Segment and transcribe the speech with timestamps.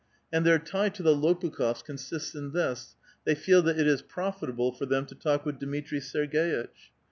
[0.33, 4.71] And their tie to the Tx)pukh6f8 consists in this: they feel that it is profitable
[4.71, 6.89] for them to talk with Dmitri Serg^itch.